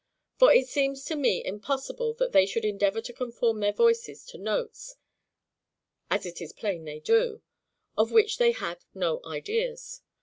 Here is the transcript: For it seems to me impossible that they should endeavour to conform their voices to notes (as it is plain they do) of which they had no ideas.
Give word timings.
For 0.39 0.51
it 0.51 0.67
seems 0.67 1.05
to 1.05 1.15
me 1.15 1.45
impossible 1.45 2.15
that 2.15 2.31
they 2.31 2.47
should 2.47 2.65
endeavour 2.65 3.01
to 3.01 3.13
conform 3.13 3.59
their 3.59 3.71
voices 3.71 4.25
to 4.29 4.39
notes 4.39 4.95
(as 6.09 6.25
it 6.25 6.41
is 6.41 6.53
plain 6.53 6.85
they 6.85 6.99
do) 6.99 7.43
of 7.95 8.11
which 8.11 8.39
they 8.39 8.51
had 8.53 8.83
no 8.95 9.23
ideas. 9.23 10.01